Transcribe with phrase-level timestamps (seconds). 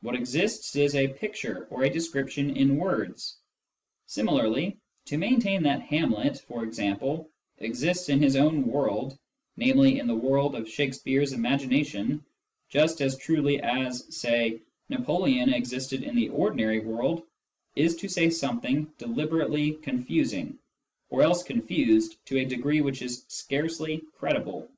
[0.00, 3.36] What exists is a picture, or a description in words.
[4.08, 9.16] Similarly, to maintain that Hamlet, for example, exists in his own world,
[9.56, 12.24] namely, in the world of Shakespeare's imagination,
[12.68, 17.22] just* as truly as (say) Napoleon existed in the ordinary world,
[17.76, 20.58] is to say something deliberately confusing,
[21.10, 24.68] or else confused to a degree which is scarcely credible.